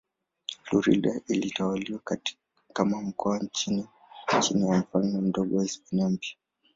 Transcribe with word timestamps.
Florida 0.63 1.21
ilitawaliwa 1.27 1.99
kama 2.73 3.01
mkoa 3.01 3.39
chini 3.51 3.87
ya 4.55 4.79
Ufalme 4.79 5.21
Mdogo 5.21 5.57
wa 5.57 5.63
Hispania 5.63 6.09
Mpya. 6.09 6.35